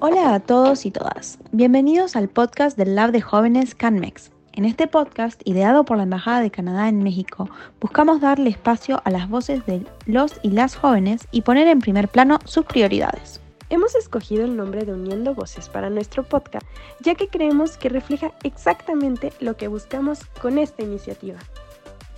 [0.00, 1.40] Hola a todos y todas.
[1.50, 4.30] Bienvenidos al podcast del Lab de Jóvenes CanMex.
[4.52, 9.10] En este podcast, ideado por la Embajada de Canadá en México, buscamos darle espacio a
[9.10, 13.40] las voces de los y las jóvenes y poner en primer plano sus prioridades.
[13.70, 16.64] Hemos escogido el nombre de Uniendo Voces para nuestro podcast,
[17.00, 21.40] ya que creemos que refleja exactamente lo que buscamos con esta iniciativa.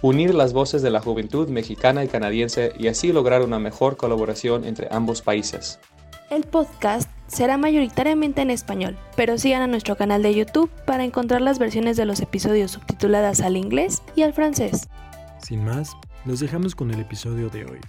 [0.02, 4.66] Unir las voces de la juventud mexicana y canadiense y así lograr una mejor colaboración
[4.66, 5.80] entre ambos países.
[6.28, 11.40] El podcast será mayoritariamente en español, pero sigan a nuestro canal de YouTube para encontrar
[11.40, 14.88] las versiones de los episodios subtituladas al inglés y al francés.
[15.38, 17.80] Sin más, nos dejamos con el episodio de hoy.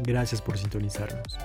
[0.00, 1.38] Gracias por sintonizarnos.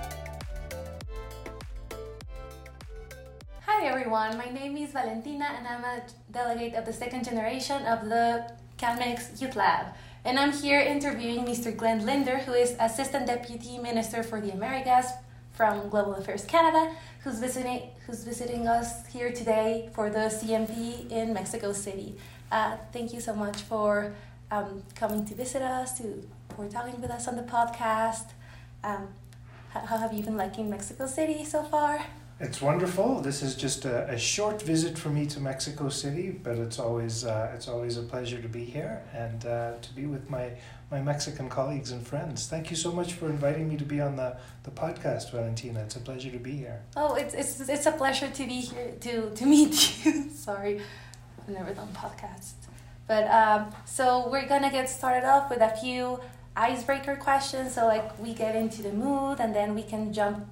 [3.66, 8.08] Hi everyone, my name is Valentina and I'm a delegate of the second generation of
[8.08, 8.44] the
[8.76, 9.94] CalMex Youth Lab.
[10.24, 11.74] And I'm here interviewing Mr.
[11.74, 15.14] Glenn Linder, who is Assistant Deputy Minister for the Americas
[15.58, 16.94] from Global Affairs Canada,
[17.24, 22.14] who's visiting, who's visiting us here today for the CMP in Mexico City.
[22.52, 24.14] Uh, thank you so much for
[24.52, 28.26] um, coming to visit us, to, for talking with us on the podcast.
[28.84, 29.08] Um,
[29.70, 32.04] how, how have you been liking Mexico City so far?
[32.40, 33.20] It's wonderful.
[33.20, 37.24] This is just a, a short visit for me to Mexico City, but it's always
[37.24, 40.52] uh, it's always a pleasure to be here and uh, to be with my
[40.88, 42.46] my Mexican colleagues and friends.
[42.46, 45.80] Thank you so much for inviting me to be on the, the podcast, Valentina.
[45.80, 46.80] It's a pleasure to be here.
[46.96, 50.30] Oh, it's, it's, it's a pleasure to be here to, to meet you.
[50.30, 50.80] Sorry,
[51.40, 52.52] I've never done podcasts.
[53.08, 56.20] But um, so we're gonna get started off with a few
[56.56, 57.74] icebreaker questions.
[57.74, 60.46] So like we get into the mood and then we can jump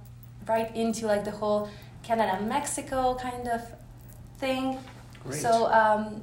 [0.49, 1.69] right into like the whole
[2.03, 3.63] Canada Mexico kind of
[4.39, 4.79] thing.
[5.25, 5.41] Great.
[5.41, 6.23] So um,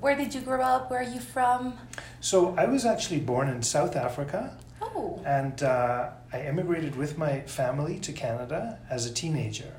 [0.00, 0.90] where did you grow up?
[0.90, 1.74] Where are you from?
[2.20, 4.56] So I was actually born in South Africa.
[4.82, 5.22] Oh.
[5.24, 9.72] And uh, I immigrated with my family to Canada as a teenager.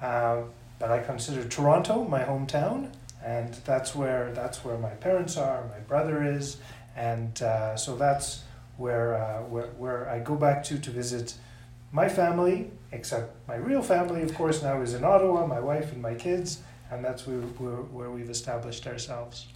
[0.00, 0.42] Uh,
[0.78, 2.92] but I consider Toronto my hometown,
[3.24, 6.58] and that's where that's where my parents are, my brother is,
[6.94, 8.42] and uh, so that's
[8.76, 11.34] where, uh, where where I go back to to visit
[11.92, 12.70] my family.
[12.96, 15.46] Except my real family, of course, now is in Ottawa.
[15.46, 19.46] My wife and my kids, and that's where where, where we've established ourselves.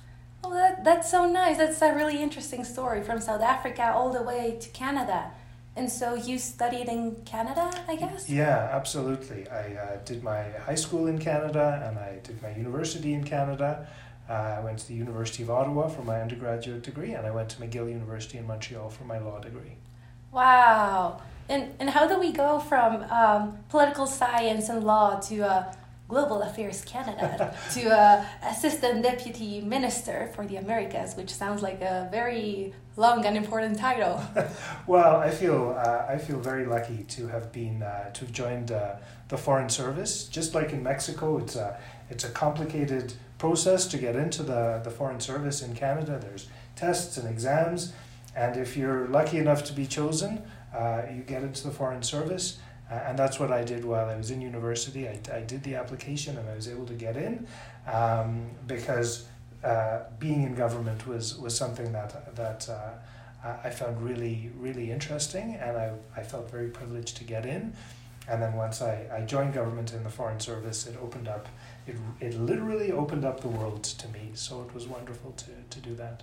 [0.44, 1.56] Oh, that, that's so nice.
[1.56, 5.32] That's a really interesting story from South Africa all the way to Canada.
[5.76, 8.28] And so you studied in Canada, I guess?
[8.28, 9.48] Yeah, absolutely.
[9.48, 13.86] I uh, did my high school in Canada and I did my university in Canada.
[14.28, 17.48] Uh, I went to the University of Ottawa for my undergraduate degree and I went
[17.50, 19.76] to McGill University in Montreal for my law degree.
[20.32, 21.22] Wow.
[21.50, 25.74] And, and how do we go from um, political science and law to uh,
[26.06, 32.08] Global Affairs Canada to uh, Assistant Deputy Minister for the Americas, which sounds like a
[32.12, 34.22] very long and important title.
[34.86, 38.70] well, I feel uh, I feel very lucky to have been uh, to have joined
[38.70, 38.96] uh,
[39.28, 40.28] the Foreign Service.
[40.28, 41.80] Just like in Mexico, it's a
[42.10, 46.20] it's a complicated process to get into the the Foreign Service in Canada.
[46.20, 47.92] There's tests and exams,
[48.34, 50.42] and if you're lucky enough to be chosen,
[50.74, 52.58] uh, you get into the Foreign Service.
[52.90, 55.08] Uh, and that's what I did while I was in university.
[55.08, 57.46] I, I did the application and I was able to get in
[57.86, 59.26] um, because
[59.62, 65.54] uh, being in government was, was something that, that uh, I found really, really interesting
[65.54, 67.72] and I, I felt very privileged to get in.
[68.28, 71.48] And then once I, I joined government in the Foreign Service, it opened up,
[71.86, 74.30] it, it literally opened up the world to me.
[74.34, 76.22] So it was wonderful to, to do that.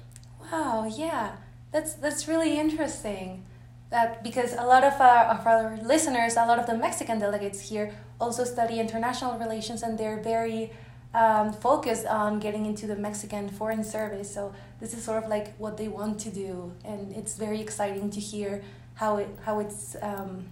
[0.51, 1.37] Wow, yeah,
[1.71, 3.45] that's, that's really interesting
[3.89, 7.69] that because a lot of our, of our listeners, a lot of the Mexican delegates
[7.69, 10.71] here also study international relations and they're very
[11.13, 14.33] um, focused on getting into the Mexican foreign service.
[14.33, 18.09] So this is sort of like what they want to do, and it's very exciting
[18.11, 18.61] to hear
[18.95, 20.47] how it how it's um,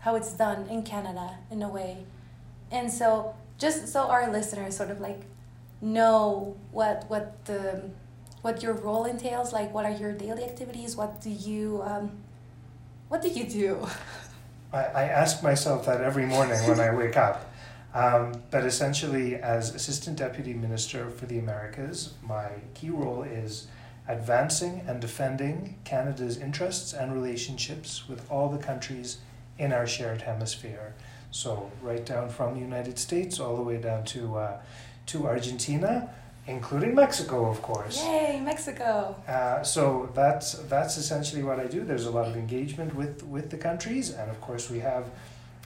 [0.00, 2.04] how it's done in Canada in a way.
[2.70, 5.22] And so just so our listeners sort of like
[5.80, 7.90] know what what the
[8.42, 12.10] what your role entails, like what are your daily activities, what do you um,
[13.08, 13.86] what do you do?
[14.72, 17.50] I, I ask myself that every morning when I wake up.
[17.92, 23.66] Um, but essentially, as Assistant Deputy Minister for the Americas, my key role is
[24.06, 29.18] advancing and defending Canada's interests and relationships with all the countries
[29.58, 30.94] in our shared hemisphere.
[31.32, 34.60] So, right down from the United States all the way down to, uh,
[35.06, 36.10] to Argentina,
[36.46, 38.02] including Mexico, of course.
[38.04, 39.14] Yay, Mexico!
[39.28, 41.84] Uh, so that's that's essentially what I do.
[41.84, 45.10] There's a lot of engagement with with the countries, and of course we have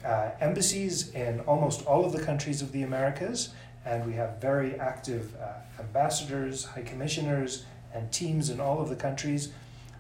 [0.05, 3.51] uh, embassies in almost all of the countries of the Americas,
[3.85, 8.97] and we have very active uh, ambassadors, high commissioners, and teams in all of the
[8.97, 9.53] countries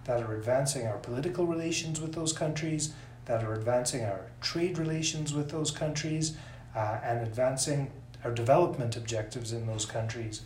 [0.04, 2.92] that are advancing our political relations with those countries,
[3.24, 6.36] that are advancing our trade relations with those countries.
[6.74, 7.90] uh, and advancing
[8.24, 10.42] our development objectives in those countries,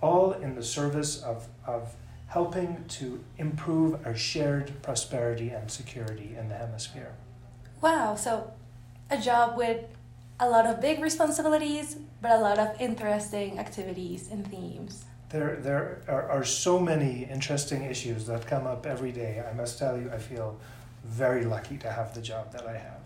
[0.00, 1.94] all in the service of, of
[2.28, 7.12] helping to improve our shared prosperity and security in the hemisphere.
[7.80, 8.52] Wow, so
[9.10, 9.84] a job with
[10.38, 15.04] a lot of big responsibilities, but a lot of interesting activities and themes.
[15.28, 19.42] There, there are, are so many interesting issues that come up every day.
[19.48, 20.58] I must tell you, I feel
[21.04, 23.00] very lucky to have the job that I have.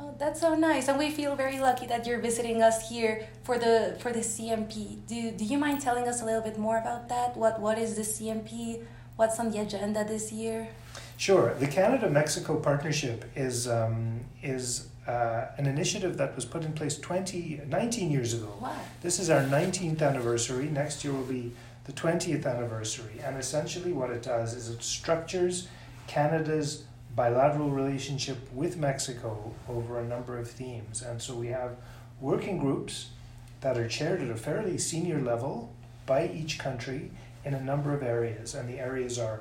[0.00, 3.58] Oh, that's so nice, and we feel very lucky that you're visiting us here for
[3.58, 5.04] the for the CMP.
[5.06, 7.36] Do Do you mind telling us a little bit more about that?
[7.36, 8.84] What What is the CMP?
[9.16, 10.68] What's on the agenda this year?
[11.16, 11.52] Sure.
[11.54, 16.98] The Canada Mexico Partnership is um, is uh, an initiative that was put in place
[16.98, 18.52] 20, 19 years ago.
[18.60, 18.76] Wow.
[19.00, 20.66] This is our 19th anniversary.
[20.66, 21.52] Next year will be
[21.84, 23.18] the 20th anniversary.
[23.24, 25.66] And essentially, what it does is it structures
[26.06, 26.84] Canada's
[27.18, 31.02] bilateral relationship with Mexico over a number of themes.
[31.02, 31.74] And so we have
[32.20, 33.08] working groups
[33.60, 35.74] that are chaired at a fairly senior level
[36.06, 37.10] by each country
[37.44, 38.54] in a number of areas.
[38.54, 39.40] And the areas are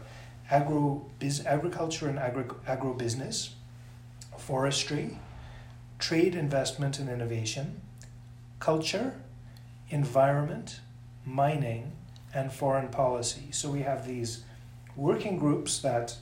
[0.50, 3.50] agro biz, agriculture and agri, agribusiness,
[4.40, 5.20] forestry,
[6.00, 7.82] trade, investment, and innovation,
[8.58, 9.22] culture,
[9.92, 10.80] environment,
[11.28, 11.92] mining,
[12.34, 13.52] and foreign policy.
[13.52, 14.46] So we have these
[14.96, 16.18] working groups that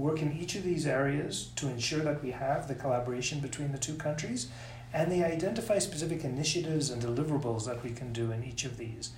[0.00, 3.78] work in each of these areas to ensure that we have the collaboration between the
[3.78, 4.48] two countries,
[4.92, 9.12] and they identify specific initiatives and deliverables that we can do in each of these.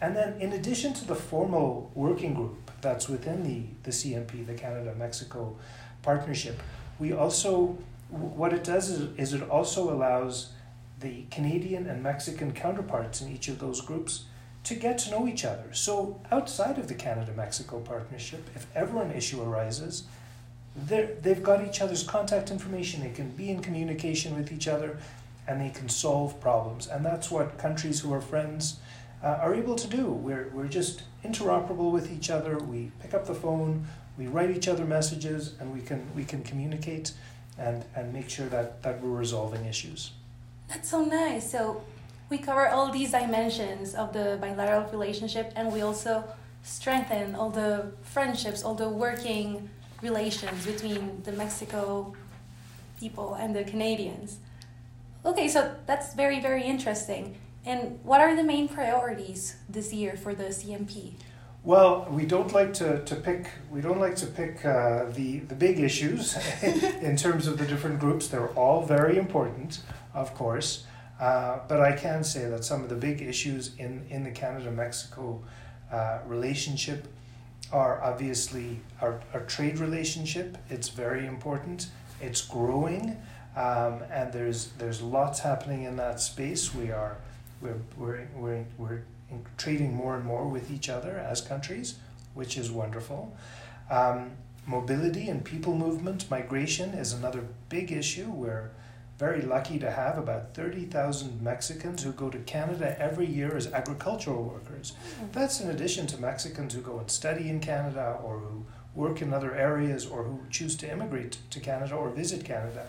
[0.00, 4.54] And then, in addition to the formal working group that's within the, the CMP, the
[4.54, 5.56] Canada Mexico
[6.02, 6.62] Partnership,
[6.98, 7.76] we also,
[8.08, 10.52] what it does is, is it also allows
[11.00, 14.24] the Canadian and Mexican counterparts in each of those groups
[14.64, 15.72] to get to know each other.
[15.72, 20.04] So, outside of the Canada Mexico Partnership, if ever an issue arises,
[20.76, 24.98] they've got each other's contact information, they can be in communication with each other,
[25.46, 26.86] and they can solve problems.
[26.86, 28.78] And that's what countries who are friends
[29.22, 30.06] uh, are able to do.
[30.06, 33.86] We're, we're just interoperable with each other, we pick up the phone,
[34.16, 37.12] we write each other messages, and we can, we can communicate
[37.58, 40.12] and, and make sure that, that we're resolving issues.
[40.68, 41.50] That's so nice.
[41.50, 41.82] So,
[42.30, 46.24] we cover all these dimensions of the bilateral relationship and we also
[46.62, 49.68] strengthen all the friendships, all the working
[50.02, 52.14] relations between the Mexico
[52.98, 54.38] people and the Canadians.
[55.24, 57.36] Okay, so that's very, very interesting.
[57.64, 61.12] And what are the main priorities this year for the CMP?
[61.62, 65.54] Well, we don't like to, to pick we don't like to pick uh, the the
[65.54, 68.28] big issues in terms of the different groups.
[68.28, 69.80] They're all very important,
[70.14, 70.86] of course.
[71.20, 74.70] Uh, but I can say that some of the big issues in, in the Canada
[74.70, 75.42] Mexico
[75.92, 77.06] uh, relationship
[77.72, 80.58] are obviously our, our trade relationship.
[80.68, 81.88] It's very important,
[82.20, 83.16] it's growing,
[83.56, 86.74] um, and there's, there's lots happening in that space.
[86.74, 87.16] We are
[87.60, 89.02] we're, we're, we're, we're
[89.56, 91.96] trading more and more with each other as countries,
[92.34, 93.36] which is wonderful.
[93.90, 94.32] Um,
[94.66, 98.70] mobility and people movement, migration is another big issue where
[99.20, 104.42] very lucky to have about 30,000 Mexicans who go to Canada every year as agricultural
[104.42, 104.94] workers.
[105.20, 105.32] Mm.
[105.32, 108.64] That's in addition to Mexicans who go and study in Canada or who
[108.94, 112.86] work in other areas or who choose to immigrate to Canada or visit Canada.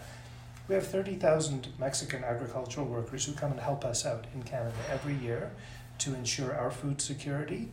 [0.69, 5.15] We have 30,000 Mexican agricultural workers who come and help us out in Canada every
[5.15, 5.51] year
[5.97, 7.67] to ensure our food security.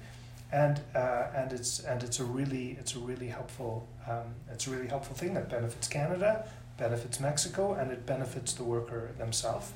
[0.50, 4.70] And, uh, and it's and it's a really it's a really helpful um, it's a
[4.70, 9.72] really helpful thing that benefits Canada benefits Mexico and it benefits the worker themselves.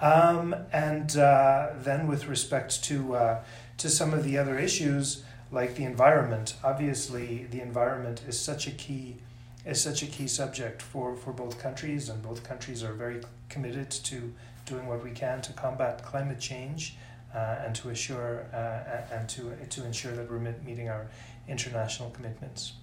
[0.00, 3.44] Um, and uh, then, with respect to uh,
[3.78, 8.72] to some of the other issues like the environment, obviously the environment is such a
[8.72, 9.16] key
[9.64, 13.90] is such a key subject for, for both countries, and both countries are very committed
[13.90, 14.32] to
[14.64, 16.96] doing what we can to combat climate change
[17.34, 21.06] uh, and to assure uh, and to to ensure that we're meeting our
[21.48, 22.74] international commitments.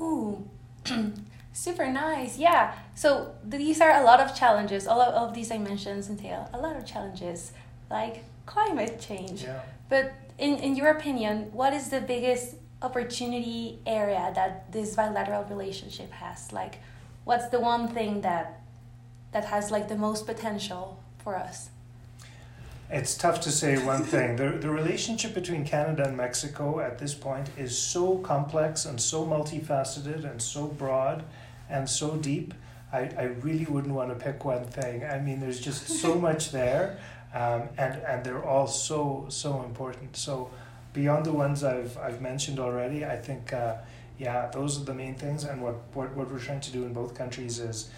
[0.00, 0.48] Ooh.
[1.52, 2.38] Super nice.
[2.38, 2.74] Yeah.
[2.94, 4.86] So these are a lot of challenges.
[4.86, 7.52] All of, of these dimensions entail a lot of challenges,
[7.90, 9.42] like climate change.
[9.42, 9.60] Yeah.
[9.88, 16.10] But in, in your opinion, what is the biggest opportunity area that this bilateral relationship
[16.12, 16.52] has?
[16.52, 16.78] Like,
[17.24, 18.60] what's the one thing that
[19.32, 21.70] that has like the most potential for us?
[22.90, 24.36] It's tough to say one thing.
[24.36, 29.24] The, the relationship between Canada and Mexico at this point is so complex and so
[29.24, 31.24] multifaceted and so broad
[31.72, 32.54] and so deep.
[32.92, 35.04] I, I really wouldn't want to pick one thing.
[35.04, 36.98] I mean, there's just so much there,
[37.34, 40.16] um, and, and they're all so, so important.
[40.16, 40.50] So,
[40.92, 43.76] beyond the ones I've, I've mentioned already, I think, uh,
[44.18, 45.44] yeah, those are the main things.
[45.44, 47.88] And what, what, what we're trying to do in both countries is,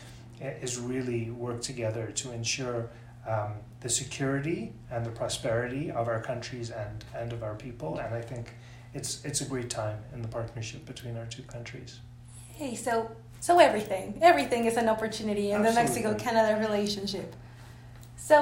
[0.41, 2.89] is really work together to ensure
[3.27, 7.99] um, the security and the prosperity of our countries and, and of our people.
[7.99, 8.53] And I think
[8.93, 11.99] it's, it's a great time in the partnership between our two countries.
[12.55, 13.11] Hey, so
[13.47, 15.75] so everything, everything is an opportunity in Absolutely.
[15.75, 17.37] the Mexico-Canada relationship.
[18.17, 18.37] So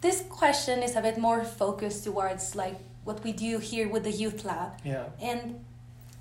[0.00, 4.10] this question is a bit more focused towards like what we do here with the
[4.10, 5.04] Youth Lab, Yeah.
[5.22, 5.40] and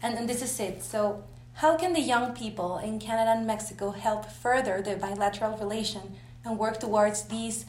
[0.03, 0.83] and, and this is it.
[0.83, 1.23] So
[1.61, 6.03] how can the young people in Canada and Mexico help further the bilateral relation
[6.45, 7.65] and work towards these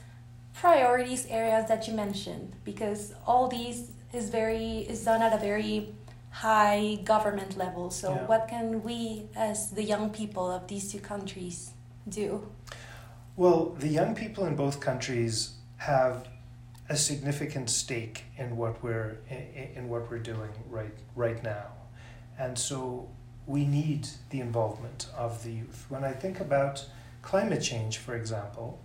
[0.53, 2.53] priorities areas that you mentioned?
[2.65, 5.89] Because all these is very is done at a very
[6.31, 7.91] high government level.
[7.91, 8.27] So Yeah.
[8.27, 11.73] what can we as the young people of these two countries
[12.09, 12.47] do?
[13.37, 16.29] Well, the young people in both countries have
[16.89, 21.67] a significant stake in what we're in, in what we're doing right right now,
[22.39, 23.09] and so
[23.47, 25.87] we need the involvement of the youth.
[25.89, 26.85] When I think about
[27.23, 28.81] climate change, for example,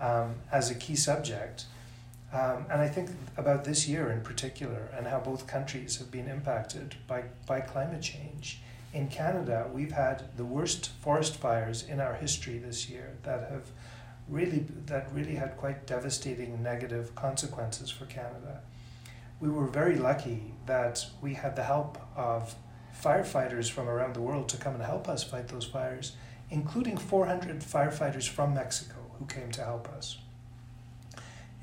[0.00, 1.66] um, as a key subject,
[2.32, 6.28] um, and I think about this year in particular and how both countries have been
[6.28, 8.60] impacted by, by climate change.
[8.92, 13.70] In Canada, we've had the worst forest fires in our history this year that have
[14.28, 18.60] really that really had quite devastating negative consequences for Canada.
[19.40, 22.54] We were very lucky that we had the help of
[23.02, 26.16] firefighters from around the world to come and help us fight those fires,
[26.50, 30.18] including 400 firefighters from Mexico who came to help us.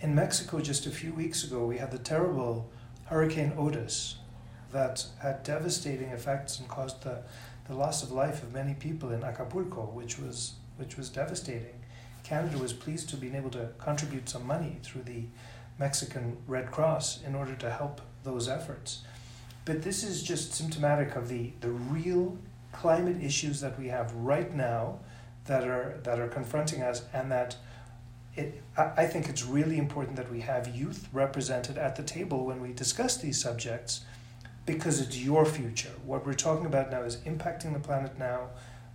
[0.02, 2.70] In Mexico, just a few weeks ago, we had the terrible
[3.06, 4.18] Hurricane Otis
[4.72, 7.24] that had devastating effects and caused the,
[7.68, 11.80] the loss of life of many people in Acapulco, which was, which was devastating.
[12.24, 15.24] Canada was pleased to be able to contribute some money through the
[15.80, 19.02] Mexican Red Cross in order to help those efforts.
[19.64, 22.38] But this is just symptomatic of the, the real
[22.72, 25.00] climate issues that we have right now
[25.46, 27.56] that are, that are confronting us and that
[28.36, 32.62] it, I think it's really important that we have youth represented at the table when
[32.62, 34.02] we discuss these subjects
[34.66, 35.92] because it's your future.
[36.06, 38.50] What we're talking about now is impacting the planet now,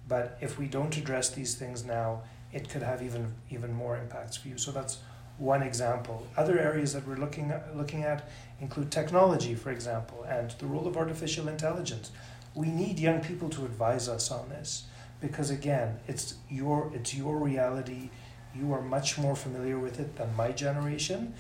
[0.07, 4.37] but if we don't address these things now, it could have even even more impacts
[4.37, 4.59] for you.
[4.59, 4.99] So that's
[5.39, 6.27] one example.
[6.37, 8.29] Other areas that we're looking at, looking at
[8.61, 12.11] include technology, for example, and the role of artificial intelligence.
[12.55, 14.85] We need young people to advise us on this
[15.21, 18.11] because again, it's your it's your reality
[18.55, 21.35] you are much more familiar with it than my generation,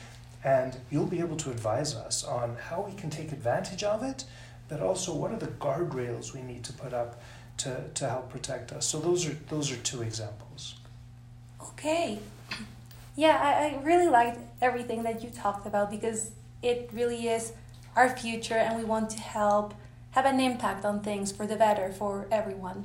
[0.44, 4.24] and you'll be able to advise us on how we can take advantage of it,
[4.68, 7.20] but also what are the guardrails we need to put up
[7.58, 8.86] to, to help protect us.
[8.86, 10.76] So those are those are two examples.
[11.60, 12.18] Okay.
[13.16, 16.30] Yeah, I, I really liked everything that you talked about because
[16.62, 17.52] it really is
[17.96, 19.74] our future and we want to help
[20.12, 22.84] have an impact on things for the better for everyone.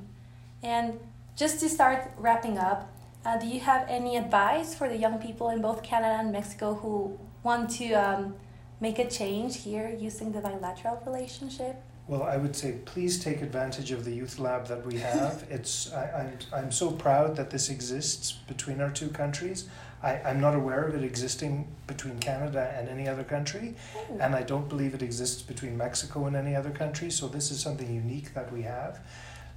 [0.62, 1.00] And
[1.36, 2.89] just to start wrapping up,
[3.25, 6.75] uh, do you have any advice for the young people in both Canada and Mexico
[6.75, 8.36] who want to um,
[8.79, 11.75] make a change here using the bilateral relationship?
[12.08, 15.44] Well, I would say please take advantage of the youth lab that we have.
[15.50, 19.67] It's I, I'm I'm so proud that this exists between our two countries.
[20.03, 23.74] I, I'm not aware of it existing between Canada and any other country,
[24.20, 27.10] and I don't believe it exists between Mexico and any other country.
[27.10, 29.00] So this is something unique that we have.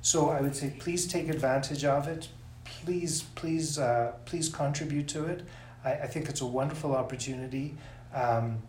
[0.00, 2.28] So I would say please take advantage of it.
[2.84, 5.44] Please, please, uh, please contribute to it.
[5.84, 7.76] I, I think it's a wonderful opportunity.
[8.14, 8.62] Um,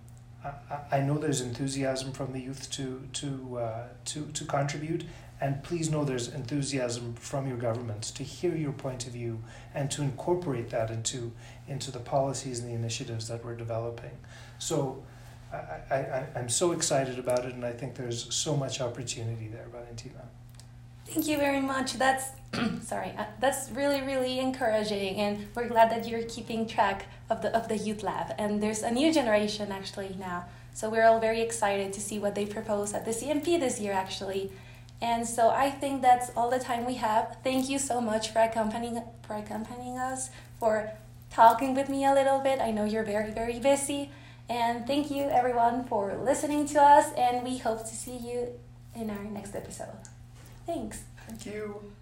[0.44, 5.04] I, I know there's enthusiasm from the youth to to uh, to to contribute,
[5.42, 9.92] and please know there's enthusiasm from your governments to hear your point of view and
[9.92, 11.32] to incorporate that into
[11.68, 14.18] into the policies and the initiatives that we're developing.
[14.58, 15.04] So.
[15.52, 19.66] I, I, I'm so excited about it, and I think there's so much opportunity there,
[19.72, 20.30] Valentina.
[21.10, 21.94] Thank you very much.
[21.94, 22.26] That's
[22.84, 23.14] sorry.
[23.18, 27.68] Uh, that's really really encouraging, and we're glad that you're keeping track of the of
[27.68, 28.36] the youth lab.
[28.38, 32.36] And there's a new generation actually now, so we're all very excited to see what
[32.36, 34.52] they propose at the CMP this year actually.
[35.02, 37.38] And so I think that's all the time we have.
[37.44, 40.92] Thank you so much for accompanying for accompanying us for
[41.32, 42.60] talking with me a little bit.
[42.60, 44.12] I know you're very very busy.
[44.48, 48.54] And thank you everyone for listening to us and we hope to see you
[48.96, 49.98] in our next episode.
[50.70, 51.02] Thanks.
[51.28, 51.94] Thank you.